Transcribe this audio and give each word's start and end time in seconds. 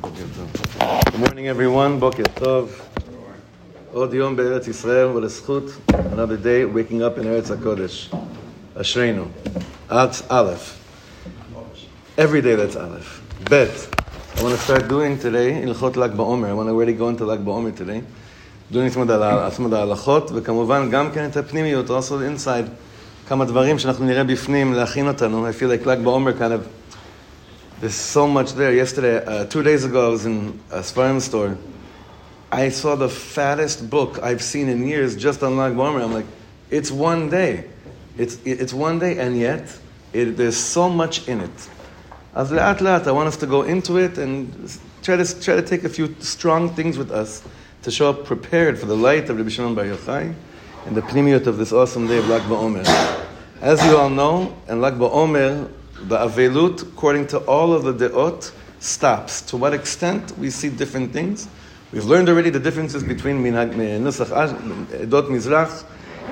Good 0.00 1.18
morning, 1.18 1.48
everyone. 1.48 1.98
Boker 1.98 2.22
Tov. 2.22 2.70
Od 3.94 4.12
Yom 4.12 4.34
Be'eretz 4.36 4.66
Yisrael. 4.66 5.12
What 5.12 5.24
a 5.24 5.28
schut. 5.28 5.70
Another 6.12 6.36
day 6.36 6.64
waking 6.64 7.02
up 7.02 7.18
in 7.18 7.24
Eretz 7.24 7.54
HaKodesh. 7.54 8.08
Ashreinu. 8.74 9.28
At 9.90 10.30
Aleph. 10.30 10.82
Every 12.16 12.40
day 12.40 12.54
that's 12.54 12.76
Aleph. 12.76 13.22
Bet. 13.50 13.88
I 14.36 14.42
want 14.42 14.54
to 14.54 14.60
start 14.60 14.88
doing 14.88 15.18
today 15.18 15.62
Ilchot 15.62 15.96
Lag 15.96 16.12
BaOmer. 16.12 16.48
I 16.48 16.52
want 16.52 16.68
to 16.68 16.72
already 16.72 16.94
go 16.94 17.08
into 17.08 17.26
Lag 17.26 17.40
BaOmer 17.40 17.76
today. 17.76 18.02
doing 18.70 18.90
some 18.90 19.02
of 19.02 19.08
the 19.08 19.76
ההלכות, 19.76 20.30
וכמובן 20.34 20.90
גם 20.90 21.10
כן 21.10 21.28
את 21.30 21.36
הפנימיות, 21.36 21.90
also 21.90 22.18
the 22.18 22.26
inside. 22.26 22.68
כמה 23.28 23.44
דברים 23.44 23.78
שאנחנו 23.78 24.04
נראה 24.04 24.24
בפנים, 24.24 24.72
להכין 24.72 25.08
אותנו. 25.08 25.48
I 25.48 25.52
feel 25.52 25.68
like 25.68 25.86
Lag 25.86 26.04
BaOmer 26.04 26.38
kind 26.38 26.52
of 26.52 26.79
there's 27.81 27.95
so 27.95 28.27
much 28.27 28.53
there. 28.53 28.71
Yesterday, 28.73 29.25
uh, 29.25 29.45
two 29.45 29.63
days 29.63 29.83
ago, 29.83 30.05
I 30.05 30.09
was 30.09 30.27
in 30.27 30.59
a 30.69 30.79
Sfarim 30.79 31.19
store. 31.19 31.57
I 32.51 32.69
saw 32.69 32.95
the 32.95 33.09
fattest 33.09 33.89
book 33.89 34.19
I've 34.21 34.43
seen 34.43 34.69
in 34.69 34.87
years 34.87 35.15
just 35.15 35.41
on 35.41 35.57
Lag 35.57 35.73
BaOmer. 35.73 36.03
I'm 36.03 36.13
like, 36.13 36.27
it's 36.69 36.91
one 36.91 37.29
day. 37.29 37.67
It's, 38.19 38.37
it's 38.45 38.71
one 38.71 38.99
day, 38.99 39.17
and 39.17 39.35
yet 39.35 39.75
it, 40.13 40.37
there's 40.37 40.57
so 40.57 40.89
much 40.89 41.27
in 41.27 41.41
it. 41.41 41.69
As 42.35 42.51
le'at 42.51 42.77
le'at, 42.77 43.07
I 43.07 43.11
want 43.11 43.27
us 43.27 43.37
to 43.37 43.47
go 43.47 43.63
into 43.63 43.97
it 43.97 44.19
and 44.19 44.79
try 45.01 45.17
to, 45.17 45.41
try 45.41 45.55
to 45.55 45.63
take 45.63 45.83
a 45.83 45.89
few 45.89 46.15
strong 46.19 46.69
things 46.69 46.99
with 46.99 47.09
us 47.09 47.43
to 47.81 47.89
show 47.89 48.11
up 48.11 48.25
prepared 48.25 48.77
for 48.77 48.85
the 48.85 48.95
light 48.95 49.27
of 49.27 49.37
Rabbi 49.37 49.49
Shimon 49.49 49.73
Bar 49.73 49.85
Yochai 49.85 50.35
and 50.85 50.95
the 50.95 51.01
pnimiyot 51.01 51.47
of 51.47 51.57
this 51.57 51.71
awesome 51.71 52.05
day 52.05 52.19
of 52.19 52.27
Lag 52.29 52.43
BaOmer. 52.43 52.85
As 53.59 53.83
you 53.85 53.97
all 53.97 54.09
know, 54.09 54.55
in 54.67 54.81
Lag 54.81 54.93
BaOmer, 54.95 55.71
the 56.07 56.17
Avelut, 56.17 56.81
according 56.81 57.27
to 57.27 57.39
all 57.39 57.73
of 57.73 57.83
the 57.83 57.93
De'ot, 57.93 58.51
stops. 58.79 59.41
To 59.41 59.57
what 59.57 59.73
extent? 59.73 60.37
We 60.37 60.49
see 60.49 60.69
different 60.69 61.13
things. 61.13 61.47
We've 61.91 62.05
learned 62.05 62.29
already 62.29 62.49
the 62.49 62.59
differences 62.59 63.03
between 63.03 63.43
Minhag, 63.43 63.73
Nusach, 63.73 64.29
Edot 64.29 65.27
Mizrach 65.27 65.83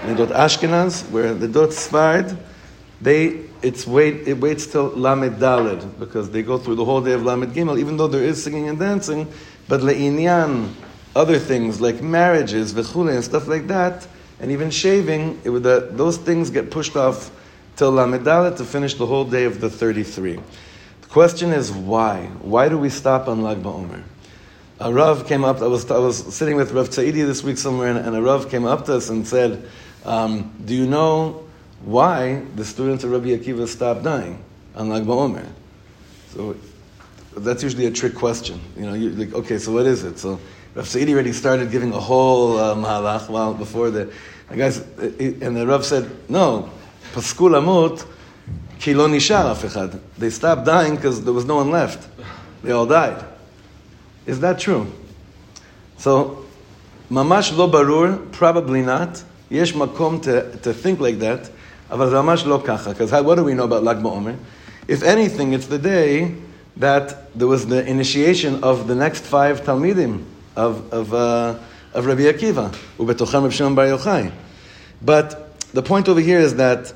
and 0.03 0.17
Edot 0.17 0.31
Ashkenaz, 0.31 1.09
where 1.11 1.33
the 1.33 1.47
Edot 1.47 1.67
Sfard, 1.67 2.37
they, 3.01 3.41
it's 3.61 3.85
wait, 3.85 4.27
it 4.27 4.39
waits 4.39 4.67
till 4.67 4.87
Lamed 4.89 5.35
Daled, 5.37 5.99
because 5.99 6.29
they 6.31 6.41
go 6.41 6.57
through 6.57 6.75
the 6.75 6.85
whole 6.85 7.01
day 7.01 7.11
of 7.11 7.23
Lamed 7.23 7.53
Gimel, 7.53 7.77
even 7.77 7.97
though 7.97 8.07
there 8.07 8.23
is 8.23 8.41
singing 8.41 8.69
and 8.69 8.79
dancing, 8.79 9.27
but 9.67 9.81
Le'inyan, 9.81 10.73
other 11.15 11.37
things 11.37 11.81
like 11.81 12.01
marriages, 12.01 12.73
v'chule, 12.73 13.13
and 13.13 13.23
stuff 13.23 13.47
like 13.47 13.67
that, 13.67 14.07
and 14.39 14.51
even 14.51 14.69
shaving, 14.69 15.39
it 15.43 15.49
would, 15.49 15.65
uh, 15.65 15.81
those 15.91 16.17
things 16.17 16.49
get 16.49 16.71
pushed 16.71 16.95
off 16.95 17.31
till 17.79 17.93
Lamedalet 17.93 18.57
to 18.57 18.65
finish 18.65 18.95
the 18.95 19.05
whole 19.05 19.23
day 19.23 19.45
of 19.45 19.61
the 19.61 19.69
33. 19.69 20.33
The 21.01 21.07
question 21.07 21.53
is 21.53 21.71
why? 21.71 22.25
Why 22.41 22.67
do 22.67 22.77
we 22.77 22.89
stop 22.89 23.29
on 23.29 23.41
Lag 23.41 23.63
BaOmer? 23.63 24.03
A 24.81 24.93
Rav 24.93 25.25
came 25.25 25.45
up, 25.45 25.61
I 25.61 25.67
was, 25.67 25.89
I 25.89 25.97
was 25.97 26.35
sitting 26.35 26.57
with 26.57 26.73
Rav 26.73 26.89
Tzaidi 26.89 27.25
this 27.25 27.41
week 27.41 27.57
somewhere, 27.57 27.89
and, 27.89 27.99
and 27.99 28.17
a 28.17 28.21
Rav 28.21 28.49
came 28.49 28.65
up 28.65 28.85
to 28.87 28.95
us 28.95 29.09
and 29.09 29.25
said, 29.25 29.65
um, 30.03 30.53
Do 30.65 30.75
you 30.75 30.87
know 30.87 31.47
why 31.85 32.43
the 32.55 32.65
students 32.65 33.05
of 33.05 33.11
Rabbi 33.11 33.27
Akiva 33.27 33.65
stopped 33.65 34.03
dying 34.03 34.43
on 34.75 34.89
Lag 34.89 35.03
BaOmer? 35.03 35.47
So 36.31 36.57
that's 37.37 37.63
usually 37.63 37.85
a 37.85 37.91
trick 37.91 38.13
question. 38.13 38.59
You 38.75 38.87
know, 38.87 38.93
you're 38.93 39.11
like, 39.11 39.33
okay, 39.33 39.57
so 39.57 39.71
what 39.71 39.85
is 39.85 40.03
it? 40.03 40.19
So 40.19 40.37
Rav 40.75 40.85
Tzaidi 40.85 41.13
already 41.13 41.31
started 41.31 41.71
giving 41.71 41.93
a 41.93 41.99
whole 41.99 42.57
uh, 42.57 42.75
mahalach 42.75 43.29
while 43.29 43.53
before 43.53 43.89
the, 43.89 44.11
the 44.49 44.57
guys, 44.57 44.79
and 44.97 45.55
the 45.55 45.65
Rav 45.65 45.85
said, 45.85 46.11
No, 46.27 46.69
Pasku 47.12 47.48
Lamut, 47.50 48.06
ki 48.78 48.94
lo 48.94 49.08
nishar 49.08 49.50
af 49.50 49.62
echad. 49.62 50.00
They 50.18 50.30
stopped 50.30 50.64
dying 50.64 50.96
because 50.96 51.22
there 51.24 51.32
was 51.32 51.44
no 51.44 51.56
one 51.56 51.70
left. 51.70 52.08
They 52.62 52.72
all 52.72 52.86
died. 52.86 53.24
Is 54.26 54.40
that 54.40 54.58
true? 54.58 54.90
So, 55.98 56.44
mamash 57.10 57.56
lo 57.56 57.70
barur, 57.70 58.32
probably 58.32 58.82
not. 58.82 59.22
Yesh 59.50 59.72
makom 59.72 60.22
to, 60.22 60.56
to 60.58 60.72
think 60.72 61.00
like 61.00 61.18
that. 61.18 61.50
אבל 61.90 62.10
זה 62.10 62.16
ממש 62.16 62.46
לא 62.46 62.62
ככה, 62.64 62.92
because 62.92 63.10
what 63.22 63.36
do 63.36 63.44
we 63.44 63.54
know 63.54 63.64
about 63.64 63.84
Lag 63.84 64.02
BaOmer? 64.02 64.36
If 64.88 65.02
anything, 65.02 65.52
it's 65.52 65.66
the 65.66 65.78
day 65.78 66.34
that 66.76 67.30
there 67.38 67.46
was 67.46 67.66
the 67.66 67.86
initiation 67.86 68.64
of 68.64 68.88
the 68.88 68.94
next 68.94 69.24
five 69.24 69.62
Talmidim 69.62 70.24
of, 70.56 70.92
of, 70.92 71.14
uh, 71.14 71.54
of 71.92 72.06
Rabbi 72.06 72.22
Akiva, 72.22 72.74
ובתוכם 72.98 73.42
Rabbi 73.42 73.48
Shimon 73.50 73.74
Bar 73.74 73.86
Yochai. 73.86 74.32
But 75.02 75.54
the 75.72 75.82
point 75.82 76.08
over 76.08 76.20
here 76.20 76.40
is 76.40 76.56
that 76.56 76.92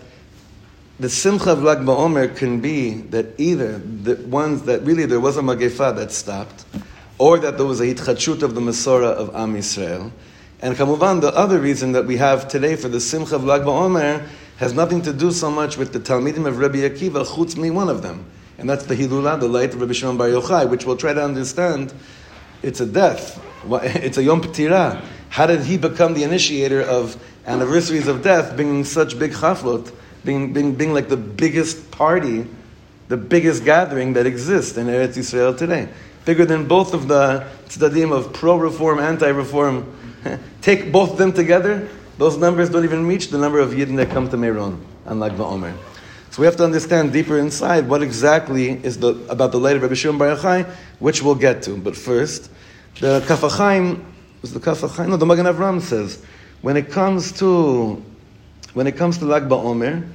the 1.04 1.10
simcha 1.10 1.52
of 1.52 1.62
Lag 1.62 1.80
BaOmer 1.80 2.34
can 2.34 2.62
be 2.62 2.94
that 2.94 3.38
either 3.38 3.78
the 3.78 4.16
ones 4.28 4.62
that 4.62 4.84
really 4.84 5.06
there 5.06 5.20
was 5.20 5.36
a 5.36 5.42
magefa 5.42 5.94
that 5.98 6.14
stopped, 6.14 6.64
or 7.18 7.38
that 7.40 7.58
there 7.58 7.66
was 7.66 7.82
a 7.82 7.94
hitchachut 7.94 8.42
of 8.42 8.56
the 8.56 8.62
Masorah 8.62 9.12
of 9.12 9.36
Am 9.36 9.54
Yisrael. 9.54 10.14
And 10.62 10.78
kamuvan, 10.78 11.20
the 11.20 11.36
other 11.36 11.60
reason 11.60 11.92
that 11.92 12.06
we 12.06 12.16
have 12.16 12.48
today 12.48 12.78
for 12.78 12.88
the 12.88 13.02
simcha 13.02 13.36
of 13.36 13.44
Lag 13.44 13.64
BaOmer 13.64 14.26
has 14.60 14.74
nothing 14.74 15.02
to 15.02 15.12
do 15.12 15.32
so 15.32 15.52
much 15.52 15.76
with 15.76 15.92
the 15.92 16.00
Talmidim 16.00 16.48
of 16.48 16.58
Rabbi 16.58 16.78
Akiva, 16.78 17.26
chutz 17.26 17.58
me 17.58 17.70
one 17.70 17.90
of 17.90 18.02
them. 18.02 18.24
And 18.58 18.70
that's 18.70 18.86
the 18.86 18.96
Hilulah, 18.96 19.42
the 19.42 19.50
light 19.50 19.74
of 19.74 19.82
Rabbi 19.82 19.92
Shimon 19.92 20.16
Bar 20.16 20.28
Yochai, 20.28 20.70
which 20.70 20.86
we'll 20.86 20.96
try 20.96 21.14
to 21.14 21.22
understand. 21.22 21.94
It's 22.62 22.80
a 22.80 22.86
death. 22.86 23.44
It's 23.72 24.18
a 24.18 24.24
Yom 24.24 24.42
P'tirah. 24.42 25.04
How 25.28 25.48
did 25.48 25.64
he 25.64 25.78
become 25.78 26.14
the 26.14 26.24
initiator 26.24 26.82
of 26.82 27.22
anniversaries 27.46 28.08
of 28.08 28.24
death, 28.24 28.56
bringing 28.56 28.86
such 28.86 29.20
big 29.20 29.34
chaflot? 29.34 29.92
Being, 30.24 30.54
being, 30.54 30.76
being 30.76 30.94
like 30.94 31.10
the 31.10 31.18
biggest 31.18 31.92
party, 31.92 32.48
the 33.08 33.18
biggest 33.18 33.66
gathering 33.66 34.14
that 34.14 34.26
exists 34.26 34.78
in 34.78 34.88
Eretz 34.88 35.18
Yisrael 35.18 35.58
today. 35.58 35.90
Bigger 36.26 36.46
than 36.46 36.68
both 36.68 36.94
of 36.94 37.08
the 37.08 37.48
tzaddim 37.68 38.12
of 38.12 38.34
pro-reform, 38.34 39.00
anti-reform. 39.00 39.94
Take 40.62 40.92
both 40.92 41.12
of 41.12 41.18
them 41.18 41.34
together, 41.34 41.90
those 42.18 42.38
numbers 42.38 42.70
don't 42.70 42.84
even 42.84 43.08
reach 43.08 43.30
the 43.30 43.38
number 43.38 43.60
of 43.60 43.72
Yidden 43.72 43.96
that 43.98 44.10
come 44.10 44.30
to 44.30 44.38
Meron, 44.38 44.86
unlike 45.06 45.34
Ba'omer. 45.34 45.76
So 46.30 46.42
we 46.42 46.46
have 46.46 46.56
to 46.58 46.64
understand 46.64 47.12
deeper 47.12 47.38
inside 47.38 47.88
what 47.88 48.02
exactly 48.02 48.72
is 48.72 48.98
the, 48.98 49.10
about 49.30 49.52
the 49.52 49.60
light 49.60 49.76
of 49.76 49.82
Rabbi 49.82 49.96
Shimon 49.96 50.18
Bar 50.18 50.36
Yochai, 50.36 50.70
which 51.00 51.22
we'll 51.22 51.36
get 51.36 51.64
to. 51.64 51.76
But 51.78 51.96
first, 51.96 52.50
the 53.00 53.24
Kaf 53.28 53.42
HaChaim, 53.42 54.04
was 54.42 54.54
the 54.54 54.60
Kaf 54.60 54.82
HaChaim? 54.82 55.10
No, 55.10 55.18
the 55.18 55.26
Magen 55.26 55.46
Avram 55.46 55.82
says, 55.82 56.24
when 56.62 56.78
it 56.78 56.90
comes 56.90 57.32
to 57.34 58.04
when 58.75 58.87
it 58.87 58.97
comes 58.97 59.19
to 59.19 59.25
Lag 59.25 59.45
BaOmer, 59.45 60.07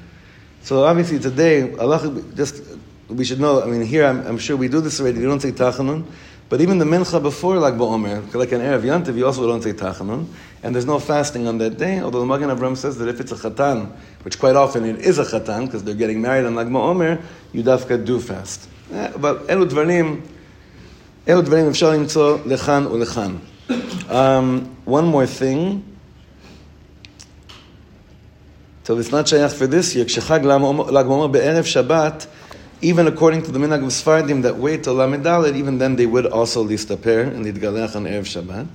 so 0.61 0.85
obviously 0.85 1.19
today, 1.19 1.75
Allah, 1.75 2.23
just 2.35 2.63
we 3.09 3.25
should 3.25 3.39
know. 3.39 3.61
I 3.61 3.65
mean, 3.65 3.81
here 3.81 4.05
I'm, 4.05 4.25
I'm 4.25 4.37
sure 4.37 4.55
we 4.55 4.67
do 4.67 4.79
this 4.81 4.99
already. 4.99 5.19
You 5.19 5.27
don't 5.27 5.41
say 5.41 5.51
Tachanun, 5.51 6.05
but 6.49 6.61
even 6.61 6.77
the 6.77 6.85
Mincha 6.85 7.21
before 7.21 7.57
Lag 7.57 7.73
BaOmer, 7.73 8.33
like 8.33 8.51
an 8.51 8.61
Erev 8.61 8.83
Yantiv, 8.83 9.17
you 9.17 9.25
also 9.25 9.45
don't 9.47 9.61
say 9.61 9.73
Tachanun, 9.73 10.27
and 10.63 10.73
there's 10.73 10.85
no 10.85 10.99
fasting 10.99 11.47
on 11.47 11.57
that 11.57 11.77
day. 11.77 11.99
Although 11.99 12.21
the 12.21 12.25
Magen 12.25 12.49
Avram 12.49 12.77
says 12.77 12.97
that 12.99 13.09
if 13.09 13.19
it's 13.19 13.31
a 13.31 13.35
Chatan, 13.35 13.91
which 14.23 14.39
quite 14.39 14.55
often 14.55 14.85
it 14.85 14.99
is 14.99 15.19
a 15.19 15.23
Chatan 15.23 15.65
because 15.65 15.83
they're 15.83 15.95
getting 15.95 16.21
married 16.21 16.45
on 16.45 16.55
Lag 16.55 16.67
BaOmer, 16.67 17.21
you 17.51 17.63
dafka 17.63 18.03
do 18.03 18.19
fast. 18.19 18.69
Eh, 18.91 19.11
but 19.17 19.47
Elu 19.47 19.69
Dvarim, 19.69 20.21
Elu 21.25 21.43
Dvarim 21.43 21.69
אפשר 21.69 21.91
למצוא 21.91 22.37
לכאן 22.45 22.87
ולכאן. 22.87 23.37
Um, 24.09 24.75
one 24.85 25.05
more 25.05 25.25
thing. 25.25 25.83
So 28.88 28.96
it's 28.96 29.10
not 29.10 29.26
shayach 29.26 29.52
for 29.52 29.66
this 29.66 29.94
year. 29.94 30.06
Kshechal 30.06 30.42
Lag 30.90 31.04
BaOmer 31.04 31.30
be'erev 31.30 31.66
Shabbat, 31.66 32.26
even 32.80 33.06
according 33.06 33.42
to 33.42 33.52
the 33.52 33.58
minhag 33.58 33.82
of 33.84 33.90
Sfardim 33.90 34.40
that 34.44 34.56
wait 34.56 34.84
till 34.84 34.94
Lamed 34.94 35.26
even 35.54 35.76
then 35.76 35.96
they 35.96 36.06
would 36.06 36.24
also 36.24 36.64
listaper 36.64 37.26
and 37.26 37.44
lidgalech 37.44 37.94
on 37.94 38.04
erev 38.04 38.22
Shabbat. 38.22 38.66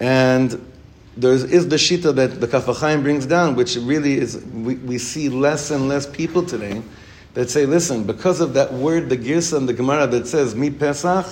And 0.00 0.72
there 1.14 1.32
is 1.32 1.68
the 1.68 1.76
shita 1.76 2.14
that 2.14 2.40
the 2.40 2.48
Kaf 2.48 2.64
HaChaim 2.64 3.02
brings 3.02 3.26
down, 3.26 3.54
which 3.54 3.76
really 3.76 4.14
is 4.14 4.42
we, 4.46 4.76
we 4.76 4.96
see 4.96 5.28
less 5.28 5.70
and 5.70 5.90
less 5.90 6.06
people 6.06 6.42
today 6.42 6.80
that 7.34 7.50
say, 7.50 7.66
listen, 7.66 8.04
because 8.04 8.40
of 8.40 8.54
that 8.54 8.72
word, 8.72 9.10
the 9.10 9.18
Girsa 9.18 9.58
and 9.58 9.68
the 9.68 9.74
Gemara 9.74 10.06
that 10.06 10.26
says 10.26 10.54
mi 10.54 10.70
Pesach 10.70 11.26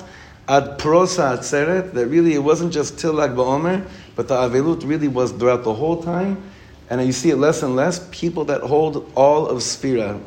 ad 0.49 0.79
prosa 0.79 1.39
atzeret, 1.39 1.95
that 1.95 2.09
really 2.09 2.35
it 2.35 2.45
wasn't 2.45 2.75
just 2.75 2.99
till 2.99 3.15
Lag 3.15 3.31
BaOmer, 3.31 3.89
but 4.17 4.29
the 4.29 4.35
Avelut 4.35 4.87
really 4.87 5.09
was 5.09 5.33
throughout 5.33 5.65
the 5.65 5.73
whole 5.73 6.03
time. 6.03 6.43
And 6.89 7.05
you 7.05 7.13
see 7.13 7.31
it 7.31 7.37
less 7.37 7.63
and 7.63 7.75
less, 7.75 8.09
people 8.11 8.45
that 8.45 8.61
hold 8.61 9.11
all 9.17 9.49
of 9.49 9.59
Sphira. 9.59 10.21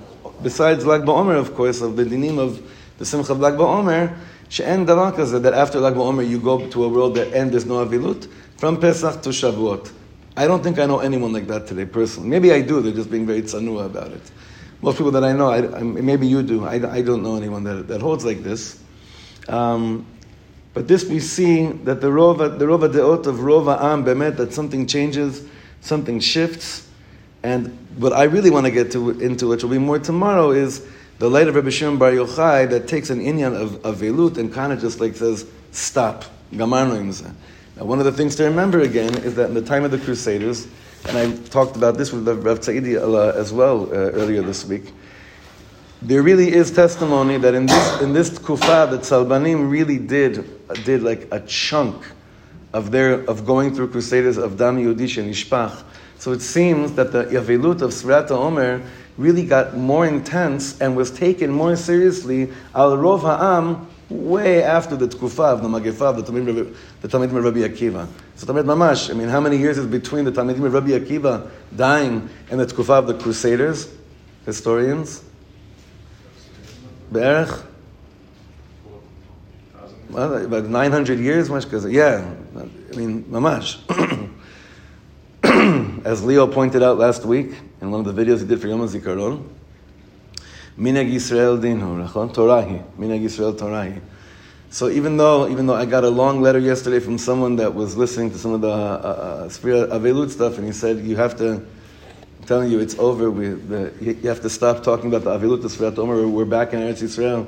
Besides 0.44 0.86
Lag 0.86 1.02
BaOmer, 1.02 1.38
of 1.38 1.56
course, 1.56 1.82
of 1.82 1.96
the 1.96 2.04
dinim 2.04 2.38
of 2.38 2.62
the 2.98 3.06
Simcha 3.06 3.32
of 3.32 3.40
Lag 3.40 3.54
BaOmer, 3.54 4.18
she'en 4.50 4.86
davar 4.86 5.42
that 5.42 5.54
after 5.54 5.80
Lag 5.80 5.94
BaOmer 5.94 6.28
you 6.28 6.40
go 6.40 6.68
to 6.68 6.84
a 6.84 6.90
world 6.90 7.16
that 7.16 7.34
end 7.34 7.54
there's 7.54 7.66
no 7.66 7.86
Avilut, 7.86 8.30
from 8.58 8.80
Pesach 8.80 9.22
to 9.22 9.30
Shavuot. 9.30 9.92
I 10.36 10.48
don't 10.48 10.64
think 10.64 10.80
I 10.80 10.86
know 10.86 11.00
anyone 11.00 11.34
like 11.34 11.48
that 11.48 11.68
today, 11.68 11.86
personally. 11.86 12.30
Maybe 12.30 12.52
I 12.52 12.62
do, 12.62 12.82
they're 12.82 12.94
just 12.94 13.12
being 13.12 13.26
very 13.26 13.42
tsanua 13.42 13.86
about 13.86 14.12
it. 14.12 14.32
Most 14.82 14.98
people 14.98 15.12
that 15.12 15.24
I 15.24 15.34
know, 15.34 15.50
I, 15.50 15.80
I, 15.80 15.84
maybe 15.84 16.28
you 16.28 16.42
do, 16.44 16.66
I, 16.66 16.76
I, 16.76 17.02
don't 17.02 17.22
know 17.22 17.36
anyone 17.36 17.66
that, 17.66 17.90
that 17.90 18.00
holds 18.00 18.24
like 18.24 18.44
this. 18.44 18.82
Um, 19.50 20.06
but 20.74 20.88
this 20.88 21.04
we 21.04 21.20
see 21.20 21.66
that 21.84 22.00
the 22.00 22.08
Rova, 22.08 22.58
the 22.58 22.66
Rova 22.66 22.90
Deot 22.90 23.26
of 23.26 23.38
Rova 23.38 23.82
Am, 23.82 24.06
Bemet, 24.06 24.38
that 24.38 24.54
something 24.54 24.88
changes 24.88 25.46
something 25.82 26.20
shifts. 26.20 26.88
And 27.44 27.78
what 27.98 28.14
I 28.14 28.24
really 28.24 28.50
want 28.50 28.66
to 28.66 28.72
get 28.72 28.92
to, 28.92 29.12
into, 29.22 29.48
which 29.48 29.64
will 29.64 29.70
be 29.70 29.78
more 29.78 30.00
tomorrow, 30.00 30.52
is 30.52 30.86
the 31.20 31.30
light 31.30 31.48
of 31.48 31.56
Rabbi 31.56 31.70
Shimon 31.70 31.98
Bar 31.98 32.12
Yochai 32.12 32.70
that 32.70 32.88
takes 32.88 33.10
an 33.10 33.20
inyan 33.20 33.56
of, 33.60 33.84
of 33.86 33.98
velut 33.98 34.38
and 34.38 34.54
kind 34.54 34.74
of 34.74 34.80
just 34.80 35.00
like 35.00 35.16
says, 35.16 35.46
stop. 35.72 36.26
Now, 36.52 36.66
one 36.66 38.00
of 38.00 38.06
the 38.06 38.12
things 38.12 38.36
to 38.38 38.44
remember 38.44 38.82
again 38.82 39.16
is 39.20 39.36
that 39.36 39.50
in 39.50 39.54
the 39.54 39.62
time 39.62 39.84
of 39.84 39.92
the 39.92 40.00
Crusaders, 40.00 40.68
and 41.08 41.18
I 41.18 41.32
talked 41.50 41.76
about 41.76 41.98
this 41.98 42.12
with 42.12 42.28
Rav 42.28 42.60
Tza'idi 42.60 42.96
as 43.36 43.54
well 43.54 43.84
uh, 43.84 43.96
earlier 43.96 44.42
this 44.42 44.66
week, 44.66 44.92
there 46.02 46.22
really 46.24 46.52
is 46.52 46.72
testimony 46.72 47.38
that 47.38 47.54
in 47.54 47.66
this 47.66 48.02
in 48.02 48.14
this 48.14 48.38
kufa, 48.38 48.88
the 48.90 48.98
Tzalbanim 48.98 49.70
really 49.70 49.98
did 49.98 50.46
did 50.86 51.04
like 51.04 51.28
a 51.32 51.42
chunk 51.42 52.06
of 52.74 52.92
their 52.92 53.14
of 53.30 53.46
going 53.46 53.74
through 53.74 53.90
Crusaders 53.90 54.38
of 54.38 54.58
Dam 54.58 54.78
Yudish 54.78 55.18
and 55.18 55.34
Ishpach. 55.34 55.84
So 56.18 56.32
it 56.32 56.42
seems 56.42 56.94
that 56.94 57.12
the 57.12 57.26
Yavelut 57.26 57.82
of 57.82 57.92
Srata 57.92 58.32
Omer 58.32 58.82
really 59.18 59.46
got 59.46 59.76
more 59.76 60.06
intense 60.06 60.80
and 60.80 60.96
was 60.96 61.12
taken 61.12 61.52
more 61.52 61.76
seriously 61.76 62.52
al 62.76 62.98
Rov 62.98 63.22
Ha'am 63.22 63.88
way 64.10 64.64
after 64.64 64.96
the 64.96 65.08
Tkufa 65.08 65.54
of 65.54 65.62
the 65.62 65.68
Magefa 65.68 66.02
of 66.02 66.18
the 66.18 66.24
Talmidim 66.24 66.76
the 67.02 67.08
Talmidim 67.08 67.38
of 67.38 67.44
Rabbi 67.44 67.60
Akiva. 67.60 68.08
So 68.36 68.48
Talmid 68.48 68.66
Mamash, 68.66 69.10
I 69.10 69.14
mean, 69.14 69.30
how 69.30 69.40
many 69.40 69.58
years 69.58 69.78
is 69.78 69.86
between 69.86 70.26
the 70.26 70.32
Talmidim 70.32 70.66
of 70.66 70.74
Rabbi 70.74 70.90
Akiva 70.90 71.50
dying 71.76 72.30
and 72.50 72.60
the 72.60 72.66
Tkufa 72.66 73.00
of 73.00 73.08
the 73.08 73.14
Crusaders? 73.14 73.88
Historians? 74.46 75.24
Be'erech? 77.12 77.66
Well, 80.10 80.44
about 80.44 80.66
900 80.66 81.20
years, 81.20 81.52
much 81.52 81.66
because 81.66 81.86
yeah, 81.86 82.34
I 82.56 82.96
mean, 82.96 83.26
mamash. 83.26 83.78
As 86.04 86.24
Leo 86.24 86.48
pointed 86.48 86.82
out 86.82 86.98
last 86.98 87.26
week 87.26 87.52
in 87.80 87.92
one 87.92 88.06
of 88.06 88.16
the 88.16 88.26
videos 88.26 88.40
he 88.40 88.48
did 88.48 88.60
for 88.60 88.68
Yom 88.68 88.82
HaZikaron, 88.82 89.48
Minag 90.80 91.14
Yisrael 91.14 91.62
Dinu, 91.62 92.08
Rachon 92.08 92.34
Torahi, 92.34 92.84
Minag 92.98 93.24
Yisrael 93.24 93.54
Torahi. 93.54 94.02
So 94.72 94.90
even 94.90 95.18
though, 95.18 95.48
even 95.48 95.68
though 95.68 95.76
I 95.76 95.86
got 95.86 96.04
a 96.04 96.10
long 96.10 96.42
letter 96.42 96.60
yesterday 96.60 97.00
from 97.00 97.20
someone 97.20 97.56
that 97.58 97.76
was 97.76 97.96
listening 97.96 98.32
to 98.32 98.38
some 98.40 98.54
of 98.54 98.62
the 98.62 98.68
uh, 98.68 99.46
uh, 99.46 99.48
Avelut 99.48 100.32
stuff, 100.32 100.58
and 100.58 100.66
he 100.66 100.74
said, 100.74 100.98
you 100.98 101.18
have 101.18 101.38
to, 101.38 101.54
I'm 101.54 102.48
telling 102.48 102.72
you, 102.72 102.80
it's 102.80 102.98
over. 102.98 103.30
We, 103.30 103.50
the, 103.50 103.94
you 104.02 104.28
have 104.28 104.42
to 104.42 104.50
stop 104.50 104.82
talking 104.82 105.14
about 105.14 105.24
the 105.24 105.38
Avelut, 105.38 105.62
the 105.96 106.02
Omer. 106.02 106.28
We're 106.28 106.46
back 106.46 106.74
in 106.74 106.80
Eretz 106.80 107.04
Yisrael 107.04 107.46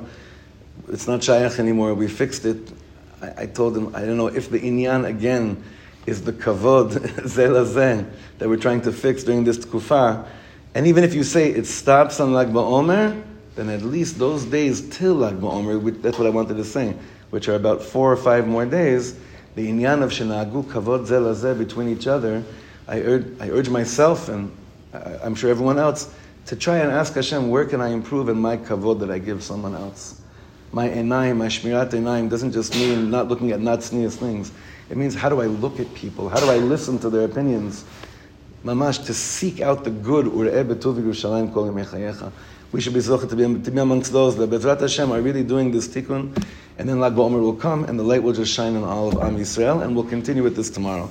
it's 0.88 1.06
not 1.06 1.20
Shayach 1.20 1.58
anymore, 1.58 1.94
we 1.94 2.08
fixed 2.08 2.44
it. 2.44 2.72
I, 3.20 3.42
I, 3.42 3.46
told 3.46 3.76
him, 3.76 3.94
I 3.94 4.00
don't 4.00 4.16
know 4.16 4.26
if 4.28 4.50
the 4.50 4.58
inyan 4.58 5.06
again 5.06 5.62
is 6.06 6.22
the 6.22 6.32
kavod, 6.32 6.90
zelazeh, 7.22 8.08
that 8.38 8.48
we're 8.48 8.56
trying 8.56 8.80
to 8.82 8.92
fix 8.92 9.22
during 9.22 9.44
this 9.44 9.58
tkufa. 9.58 10.26
And 10.74 10.86
even 10.86 11.04
if 11.04 11.14
you 11.14 11.22
say 11.22 11.50
it 11.50 11.66
stops 11.66 12.20
on 12.20 12.32
Lag 12.32 12.48
BaOmer, 12.48 13.22
then 13.54 13.68
at 13.68 13.82
least 13.82 14.18
those 14.18 14.44
days 14.44 14.88
till 14.88 15.14
Lag 15.14 15.34
BaOmer, 15.34 16.00
that's 16.02 16.18
what 16.18 16.26
I 16.26 16.30
wanted 16.30 16.56
to 16.56 16.64
say, 16.64 16.94
which 17.30 17.48
are 17.48 17.54
about 17.54 17.82
four 17.82 18.10
or 18.10 18.16
five 18.16 18.48
more 18.48 18.66
days, 18.66 19.14
the 19.54 19.68
inyan 19.68 20.02
of 20.02 20.10
shenagu 20.10 20.64
kavod 20.64 21.06
zelazeh 21.06 21.56
between 21.56 21.88
each 21.88 22.06
other, 22.06 22.42
I 22.88 23.00
urge, 23.00 23.26
I 23.40 23.50
urge 23.50 23.68
myself 23.68 24.28
and 24.28 24.50
I'm 24.94 25.34
sure 25.34 25.50
everyone 25.50 25.78
else 25.78 26.12
to 26.46 26.56
try 26.56 26.78
and 26.78 26.90
ask 26.90 27.14
Hashem, 27.14 27.50
where 27.50 27.64
can 27.64 27.80
I 27.80 27.88
improve 27.88 28.28
in 28.28 28.38
my 28.38 28.56
kavod 28.56 29.00
that 29.00 29.10
I 29.10 29.18
give 29.18 29.42
someone 29.42 29.74
else? 29.74 30.21
My 30.72 30.88
enayim, 30.88 31.36
my 31.36 31.46
shmirat 31.46 31.90
enayim 31.90 32.30
doesn't 32.30 32.52
just 32.52 32.74
mean 32.74 33.10
not 33.10 33.28
looking 33.28 33.52
at 33.52 33.60
not 33.60 33.82
things. 33.82 34.52
It 34.90 34.96
means 34.96 35.14
how 35.14 35.28
do 35.28 35.40
I 35.40 35.46
look 35.46 35.78
at 35.78 35.92
people? 35.94 36.28
How 36.28 36.40
do 36.40 36.50
I 36.50 36.56
listen 36.56 36.98
to 37.00 37.10
their 37.10 37.24
opinions? 37.24 37.84
Mamash, 38.64 39.04
to 39.06 39.14
seek 39.14 39.60
out 39.60 39.84
the 39.84 39.90
good. 39.90 40.26
We 42.72 42.80
should 42.80 42.94
be 42.94 43.00
zochah 43.00 43.28
to 43.28 43.70
be, 43.70 43.78
amongst 43.78 44.12
those 44.12 44.36
that 44.36 44.50
Bezrat 44.50 44.80
Hashem 44.80 45.12
are 45.12 45.20
really 45.20 45.42
doing 45.42 45.72
this 45.72 45.88
tikkun, 45.88 46.44
and 46.78 46.88
then 46.88 47.00
Lag 47.00 47.14
BaOmer 47.14 47.40
will 47.40 47.56
come, 47.56 47.84
and 47.84 47.98
the 47.98 48.04
light 48.04 48.22
will 48.22 48.32
just 48.32 48.54
shine 48.54 48.76
on 48.76 48.84
all 48.84 49.08
of 49.08 49.22
Am 49.22 49.36
Yisrael, 49.36 49.82
and 49.82 49.94
we'll 49.94 50.04
continue 50.04 50.42
with 50.42 50.56
this 50.56 50.70
tomorrow. 50.70 51.10